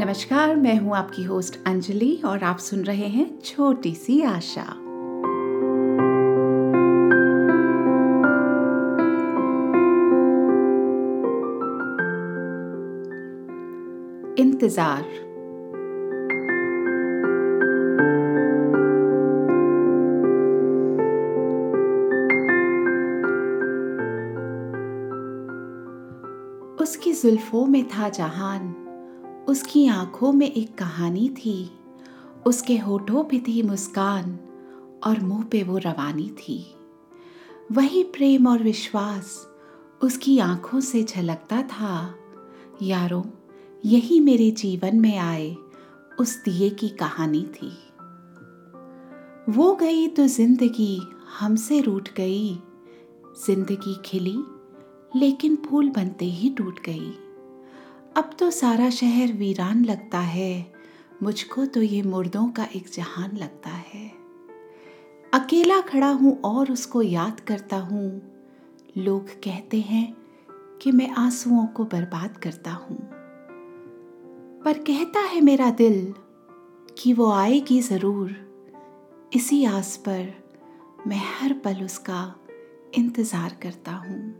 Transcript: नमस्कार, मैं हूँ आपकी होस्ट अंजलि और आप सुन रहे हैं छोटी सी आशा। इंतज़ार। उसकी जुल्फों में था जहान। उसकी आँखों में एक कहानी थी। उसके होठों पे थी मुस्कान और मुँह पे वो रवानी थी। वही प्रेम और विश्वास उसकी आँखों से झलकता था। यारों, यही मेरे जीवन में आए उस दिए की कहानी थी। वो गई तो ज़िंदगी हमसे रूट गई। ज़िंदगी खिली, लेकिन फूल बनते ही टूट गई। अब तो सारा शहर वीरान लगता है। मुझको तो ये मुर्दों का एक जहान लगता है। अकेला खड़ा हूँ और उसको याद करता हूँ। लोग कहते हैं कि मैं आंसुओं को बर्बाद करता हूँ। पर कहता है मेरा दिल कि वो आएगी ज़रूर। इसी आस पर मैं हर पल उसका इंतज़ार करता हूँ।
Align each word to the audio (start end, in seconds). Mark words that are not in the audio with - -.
नमस्कार, 0.00 0.56
मैं 0.56 0.76
हूँ 0.78 0.96
आपकी 0.96 1.22
होस्ट 1.22 1.58
अंजलि 1.66 2.22
और 2.24 2.44
आप 2.44 2.58
सुन 2.58 2.82
रहे 2.84 3.08
हैं 3.08 3.38
छोटी 3.40 3.94
सी 3.94 4.22
आशा। 4.22 4.62
इंतज़ार। 14.38 15.02
उसकी 26.80 27.12
जुल्फों 27.12 27.66
में 27.66 27.84
था 27.88 28.08
जहान। 28.08 28.79
उसकी 29.50 29.86
आँखों 29.86 30.32
में 30.32 30.50
एक 30.52 30.74
कहानी 30.74 31.28
थी। 31.28 31.70
उसके 32.46 32.76
होठों 32.78 33.24
पे 33.24 33.38
थी 33.38 33.62
मुस्कान 33.62 34.38
और 35.04 35.20
मुँह 35.20 35.42
पे 35.44 35.62
वो 35.62 35.78
रवानी 35.78 36.28
थी। 36.30 36.74
वही 37.72 38.02
प्रेम 38.02 38.46
और 38.46 38.62
विश्वास 38.62 39.48
उसकी 40.02 40.38
आँखों 40.38 40.80
से 40.80 41.02
झलकता 41.04 41.62
था। 41.62 42.14
यारों, 42.82 43.22
यही 43.84 44.20
मेरे 44.20 44.50
जीवन 44.50 45.00
में 45.00 45.16
आए 45.18 45.56
उस 46.20 46.42
दिए 46.44 46.70
की 46.70 46.88
कहानी 46.88 47.42
थी। 47.42 47.72
वो 49.48 49.74
गई 49.74 50.06
तो 50.08 50.26
ज़िंदगी 50.26 51.02
हमसे 51.38 51.80
रूट 51.80 52.08
गई। 52.16 52.54
ज़िंदगी 53.46 54.00
खिली, 54.04 54.38
लेकिन 55.16 55.56
फूल 55.56 55.90
बनते 55.90 56.24
ही 56.24 56.50
टूट 56.50 56.80
गई। 56.80 57.12
अब 58.16 58.30
तो 58.38 58.50
सारा 58.50 58.90
शहर 58.90 59.32
वीरान 59.32 59.84
लगता 59.84 60.18
है। 60.18 60.72
मुझको 61.22 61.66
तो 61.66 61.82
ये 61.82 62.02
मुर्दों 62.02 62.48
का 62.48 62.64
एक 62.76 62.88
जहान 62.94 63.36
लगता 63.36 63.70
है। 63.70 64.10
अकेला 65.34 65.80
खड़ा 65.80 66.08
हूँ 66.08 66.40
और 66.40 66.72
उसको 66.72 67.02
याद 67.02 67.40
करता 67.40 67.76
हूँ। 67.76 68.22
लोग 68.96 69.28
कहते 69.28 69.80
हैं 69.80 70.16
कि 70.82 70.92
मैं 70.92 71.10
आंसुओं 71.10 71.66
को 71.66 71.84
बर्बाद 71.84 72.36
करता 72.36 72.70
हूँ। 72.70 72.96
पर 74.64 74.78
कहता 74.78 75.20
है 75.20 75.40
मेरा 75.40 75.70
दिल 75.70 76.14
कि 76.98 77.12
वो 77.12 77.30
आएगी 77.32 77.80
ज़रूर। 77.80 78.36
इसी 79.34 79.64
आस 79.64 79.96
पर 79.96 80.32
मैं 81.06 81.22
हर 81.40 81.52
पल 81.52 81.84
उसका 81.84 82.34
इंतज़ार 82.94 83.56
करता 83.62 83.92
हूँ। 83.92 84.39